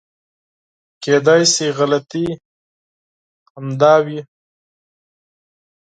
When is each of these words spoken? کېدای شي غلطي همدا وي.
کېدای 1.03 1.41
شي 1.53 1.67
غلطي 1.77 2.25
همدا 3.53 3.93
وي. 4.05 4.19